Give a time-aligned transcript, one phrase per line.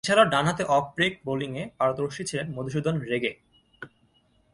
[0.03, 3.31] এছাড়াও, ডানহাতে off break বোলিংয়ে পারদর্শী ছিলেন মধুসূদন রেগে।